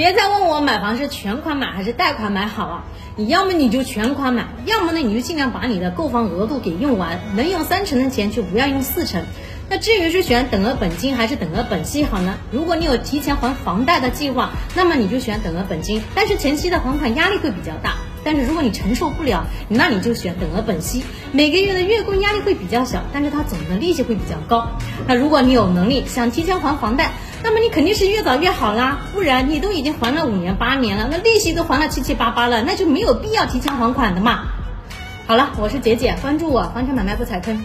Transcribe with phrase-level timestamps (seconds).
[0.00, 2.84] 别再问我买房是全款买还是贷款买好啊？
[3.16, 9.22] 你要么你就全款买，要么呢你就尽量把你的购房额度给用完，能用三成的钱就不要用四成。
[9.68, 12.38] 那至于是选等额本金还是等额本息好呢？
[12.50, 17.96] 如果你有提前还房贷的计划，那么你就选等额本金，但是前期的还款压力会比较大。
[18.24, 24.66] 但是如果你承受不了，那你就选等额本息，每个月的月供压力会比较小，但是它总的利息会比较高。
[25.06, 27.12] 那如果你有能力想提前还房贷，
[27.42, 34.44] 那么你肯定是越早越好啦，不然你都已经还了五年八年了，那利息都还了七七八八了，那就没有必要提前还款的嘛。
[35.26, 37.64] 好了，我是姐姐，关注我，房产买卖不踩坑。